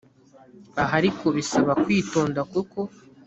aha 0.81 0.93
ariko 0.99 1.25
bisaba 1.37 1.71
kwitonda 1.83 2.41
kuko 2.51 2.79